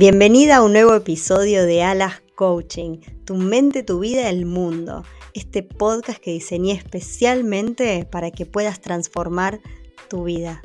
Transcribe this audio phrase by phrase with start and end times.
[0.00, 5.04] Bienvenida a un nuevo episodio de Alas Coaching, tu mente, tu vida, el mundo.
[5.34, 9.60] Este podcast que diseñé especialmente para que puedas transformar
[10.08, 10.62] tu vida.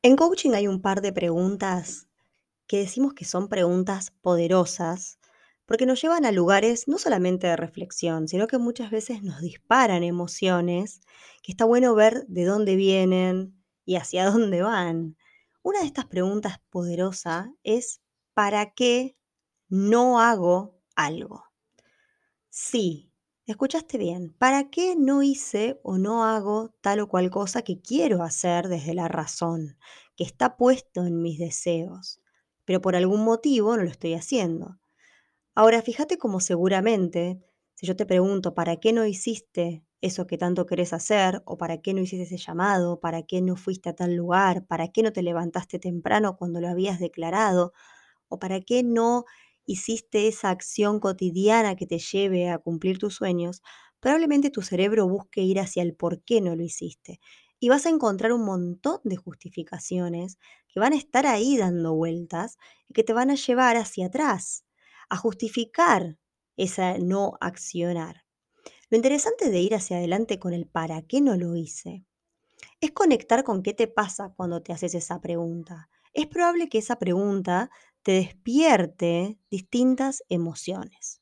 [0.00, 2.08] En coaching hay un par de preguntas
[2.66, 5.15] que decimos que son preguntas poderosas
[5.66, 10.02] porque nos llevan a lugares no solamente de reflexión, sino que muchas veces nos disparan
[10.04, 11.00] emociones
[11.42, 15.16] que está bueno ver de dónde vienen y hacia dónde van.
[15.62, 18.00] Una de estas preguntas poderosas es,
[18.34, 19.16] ¿para qué
[19.68, 21.44] no hago algo?
[22.50, 23.12] Sí,
[23.46, 28.22] escuchaste bien, ¿para qué no hice o no hago tal o cual cosa que quiero
[28.22, 29.76] hacer desde la razón,
[30.16, 32.20] que está puesto en mis deseos,
[32.64, 34.78] pero por algún motivo no lo estoy haciendo?
[35.56, 37.40] Ahora, fíjate cómo seguramente,
[37.74, 41.42] si yo te pregunto, ¿para qué no hiciste eso que tanto querés hacer?
[41.46, 43.00] ¿O para qué no hiciste ese llamado?
[43.00, 44.66] ¿Para qué no fuiste a tal lugar?
[44.66, 47.72] ¿Para qué no te levantaste temprano cuando lo habías declarado?
[48.28, 49.24] ¿O para qué no
[49.66, 53.62] hiciste esa acción cotidiana que te lleve a cumplir tus sueños?
[54.00, 57.20] Probablemente tu cerebro busque ir hacia el por qué no lo hiciste.
[57.60, 60.38] Y vas a encontrar un montón de justificaciones
[60.68, 64.65] que van a estar ahí dando vueltas y que te van a llevar hacia atrás
[65.08, 66.18] a justificar
[66.56, 68.24] esa no accionar.
[68.90, 72.04] Lo interesante de ir hacia adelante con el para qué no lo hice
[72.80, 75.88] es conectar con qué te pasa cuando te haces esa pregunta.
[76.12, 77.70] Es probable que esa pregunta
[78.02, 81.20] te despierte distintas emociones.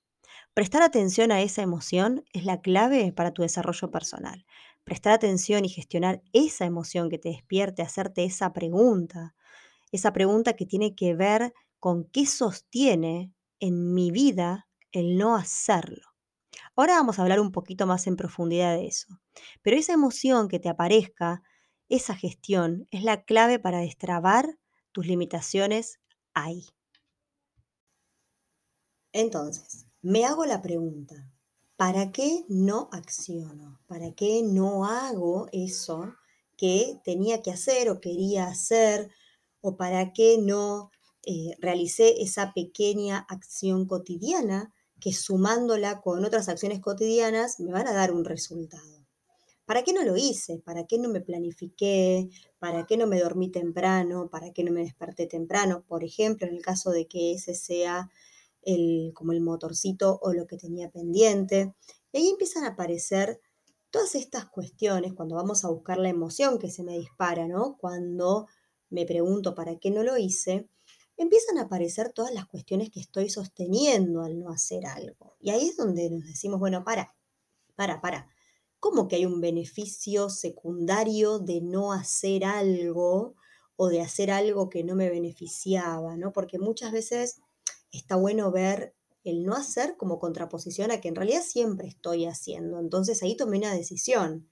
[0.52, 4.46] Prestar atención a esa emoción es la clave para tu desarrollo personal.
[4.84, 9.34] Prestar atención y gestionar esa emoción que te despierte, hacerte esa pregunta,
[9.90, 16.06] esa pregunta que tiene que ver con qué sostiene en mi vida el no hacerlo.
[16.76, 19.20] Ahora vamos a hablar un poquito más en profundidad de eso.
[19.62, 21.42] Pero esa emoción que te aparezca,
[21.88, 24.58] esa gestión, es la clave para destrabar
[24.92, 26.00] tus limitaciones
[26.34, 26.66] ahí.
[29.12, 31.32] Entonces, me hago la pregunta,
[31.76, 33.80] ¿para qué no acciono?
[33.86, 36.14] ¿Para qué no hago eso
[36.56, 39.10] que tenía que hacer o quería hacer?
[39.60, 40.90] ¿O para qué no
[41.26, 47.92] eh, realicé esa pequeña acción cotidiana que sumándola con otras acciones cotidianas me van a
[47.92, 49.04] dar un resultado.
[49.66, 50.58] ¿Para qué no lo hice?
[50.58, 52.28] ¿Para qué no me planifiqué?
[52.58, 54.28] ¿Para qué no me dormí temprano?
[54.30, 55.84] ¿Para qué no me desperté temprano?
[55.86, 58.10] Por ejemplo, en el caso de que ese sea
[58.62, 61.74] el, como el motorcito o lo que tenía pendiente.
[62.12, 63.40] Y ahí empiezan a aparecer
[63.90, 67.76] todas estas cuestiones cuando vamos a buscar la emoción que se me dispara, ¿no?
[67.78, 68.46] Cuando
[68.90, 70.68] me pregunto para qué no lo hice,
[71.16, 75.36] empiezan a aparecer todas las cuestiones que estoy sosteniendo al no hacer algo.
[75.40, 77.14] Y ahí es donde nos decimos, bueno, para,
[77.76, 78.28] para, para.
[78.80, 83.34] ¿Cómo que hay un beneficio secundario de no hacer algo
[83.76, 86.16] o de hacer algo que no me beneficiaba?
[86.16, 86.32] ¿no?
[86.32, 87.40] Porque muchas veces
[87.90, 88.94] está bueno ver
[89.24, 92.78] el no hacer como contraposición a que en realidad siempre estoy haciendo.
[92.78, 94.48] Entonces ahí tomé una decisión.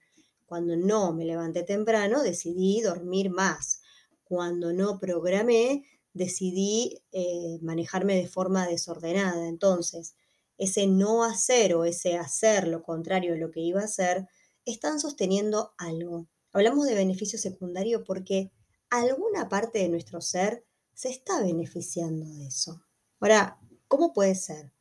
[0.47, 3.81] Cuando no me levanté temprano, decidí dormir más.
[4.23, 9.47] Cuando no programé, decidí eh, manejarme de forma desordenada.
[9.47, 10.15] Entonces,
[10.57, 14.27] ese no hacer o ese hacer lo contrario de lo que iba a hacer,
[14.65, 16.27] están sosteniendo algo.
[16.51, 18.51] Hablamos de beneficio secundario porque
[18.89, 22.83] alguna parte de nuestro ser se está beneficiando de eso.
[23.19, 24.71] Ahora, ¿cómo puede ser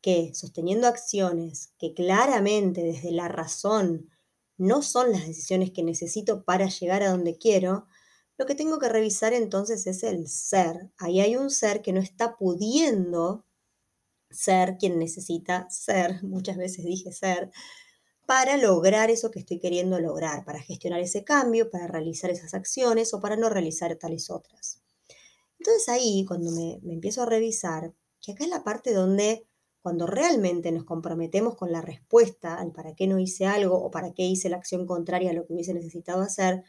[0.00, 4.10] que sosteniendo acciones que claramente desde la razón
[4.58, 7.86] no son las decisiones que necesito para llegar a donde quiero,
[8.42, 10.90] lo que tengo que revisar entonces es el ser.
[10.98, 13.46] Ahí hay un ser que no está pudiendo
[14.30, 17.52] ser quien necesita ser, muchas veces dije ser,
[18.26, 23.14] para lograr eso que estoy queriendo lograr, para gestionar ese cambio, para realizar esas acciones
[23.14, 24.82] o para no realizar tales otras.
[25.60, 29.46] Entonces ahí, cuando me, me empiezo a revisar, que acá es la parte donde
[29.82, 34.12] cuando realmente nos comprometemos con la respuesta al para qué no hice algo o para
[34.12, 36.64] qué hice la acción contraria a lo que hubiese necesitado hacer,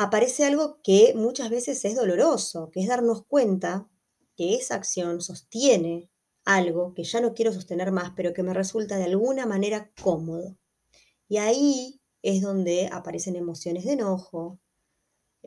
[0.00, 3.86] aparece algo que muchas veces es doloroso, que es darnos cuenta
[4.34, 6.08] que esa acción sostiene
[6.46, 10.56] algo que ya no quiero sostener más, pero que me resulta de alguna manera cómodo.
[11.28, 14.58] Y ahí es donde aparecen emociones de enojo,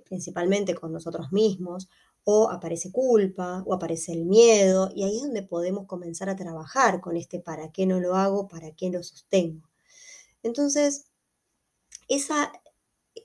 [0.05, 1.89] principalmente con nosotros mismos,
[2.23, 7.01] o aparece culpa, o aparece el miedo, y ahí es donde podemos comenzar a trabajar
[7.01, 9.67] con este para qué no lo hago, para qué lo sostengo.
[10.43, 11.05] Entonces,
[12.07, 12.51] esa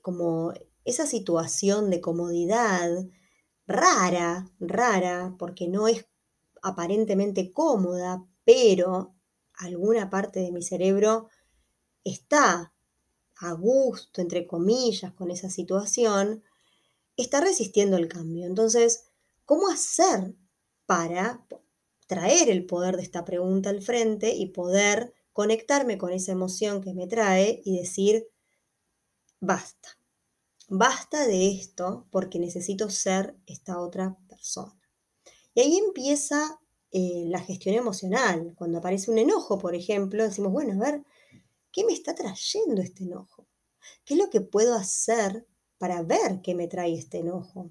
[0.01, 0.53] como
[0.89, 2.89] esa situación de comodidad
[3.67, 6.05] rara, rara, porque no es
[6.61, 9.13] aparentemente cómoda, pero
[9.53, 11.29] alguna parte de mi cerebro
[12.03, 12.73] está
[13.37, 16.43] a gusto, entre comillas, con esa situación,
[17.15, 18.45] está resistiendo el cambio.
[18.45, 19.05] Entonces,
[19.45, 20.35] ¿cómo hacer
[20.85, 21.45] para
[22.07, 26.95] traer el poder de esta pregunta al frente y poder conectarme con esa emoción que
[26.95, 28.27] me trae y decir,
[29.39, 29.98] basta,
[30.69, 34.79] basta de esto porque necesito ser esta otra persona.
[35.53, 36.59] Y ahí empieza
[36.91, 38.53] eh, la gestión emocional.
[38.55, 41.03] Cuando aparece un enojo, por ejemplo, decimos, bueno, a ver,
[41.71, 43.47] ¿qué me está trayendo este enojo?
[44.05, 47.69] ¿Qué es lo que puedo hacer para ver qué me trae este enojo?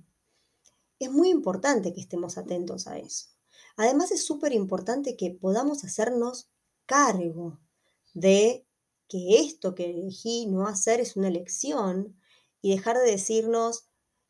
[0.99, 3.27] Es muy importante que estemos atentos a eso.
[3.77, 6.51] Además es súper importante que podamos hacernos
[6.87, 7.61] cargo
[8.15, 8.67] de
[9.09, 12.17] que esto que elegí no hacer es una elección
[12.61, 13.89] y dejar de decirnos,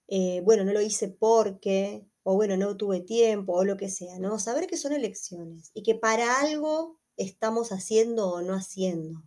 [0.09, 4.19] eh, bueno, no lo hice porque, o bueno, no tuve tiempo, o lo que sea,
[4.19, 4.39] ¿no?
[4.39, 9.23] Saber que son elecciones y que para algo estamos haciendo o no haciendo.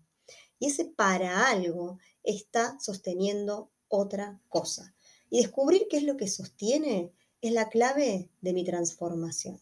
[0.60, 4.96] Y ese para algo está sosteniendo otra cosa.
[5.30, 7.12] Y descubrir qué es lo que sostiene
[7.42, 9.62] es la clave de mi transformación.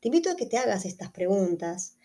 [0.00, 1.96] Te invito a que te hagas estas preguntas.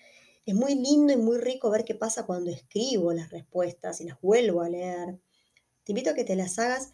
[0.45, 4.19] Es muy lindo y muy rico ver qué pasa cuando escribo las respuestas y las
[4.19, 5.19] vuelvo a leer.
[5.83, 6.91] Te invito a que te las hagas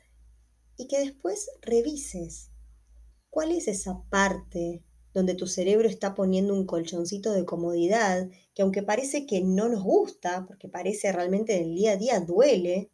[0.77, 2.51] y que después revises
[3.29, 4.83] cuál es esa parte
[5.13, 9.83] donde tu cerebro está poniendo un colchoncito de comodidad que aunque parece que no nos
[9.83, 12.91] gusta, porque parece realmente en el día a día duele,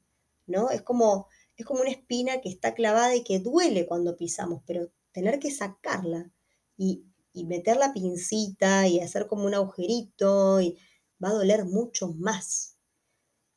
[0.48, 0.70] ¿no?
[0.70, 1.28] Es como,
[1.58, 5.52] es como una espina que está clavada y que duele cuando pisamos, pero tener que
[5.52, 6.32] sacarla
[6.78, 10.78] y, y meter la pincita y hacer como un agujerito y
[11.24, 12.75] va a doler mucho más.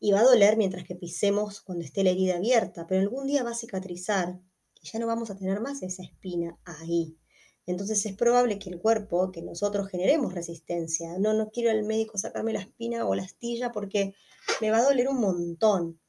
[0.01, 3.43] Y va a doler mientras que pisemos cuando esté la herida abierta, pero algún día
[3.43, 4.39] va a cicatrizar
[4.81, 7.17] y ya no vamos a tener más esa espina ahí.
[7.67, 11.19] Entonces es probable que el cuerpo, que nosotros generemos resistencia.
[11.19, 14.15] No, no quiero al médico sacarme la espina o la astilla porque
[14.63, 16.01] me va a doler un montón.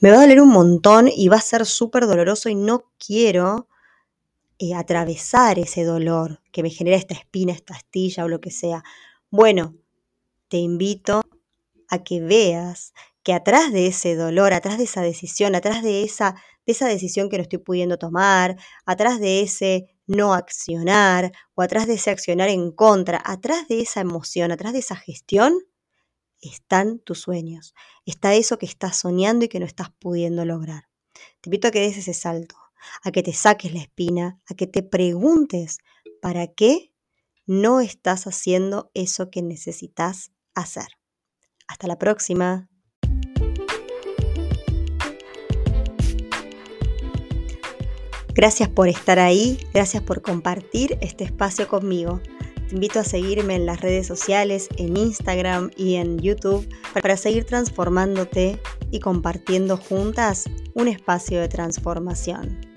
[0.00, 3.66] Me va a doler un montón y va a ser súper doloroso y no quiero
[4.60, 8.84] eh, atravesar ese dolor que me genera esta espina, esta astilla o lo que sea.
[9.30, 9.74] Bueno,
[10.50, 11.22] te invito
[11.88, 12.92] a que veas
[13.22, 16.34] que atrás de ese dolor, atrás de esa decisión, atrás de esa,
[16.66, 21.86] de esa decisión que no estoy pudiendo tomar, atrás de ese no accionar o atrás
[21.86, 25.54] de ese accionar en contra, atrás de esa emoción, atrás de esa gestión,
[26.40, 27.74] están tus sueños.
[28.04, 30.88] Está eso que estás soñando y que no estás pudiendo lograr.
[31.40, 32.56] Te invito a que des ese salto,
[33.04, 35.78] a que te saques la espina, a que te preguntes
[36.20, 36.92] para qué
[37.46, 40.88] no estás haciendo eso que necesitas hacer.
[41.66, 42.68] Hasta la próxima.
[48.34, 52.20] Gracias por estar ahí, gracias por compartir este espacio conmigo.
[52.68, 57.44] Te invito a seguirme en las redes sociales, en Instagram y en YouTube para seguir
[57.44, 58.60] transformándote
[58.92, 60.44] y compartiendo juntas
[60.74, 62.69] un espacio de transformación.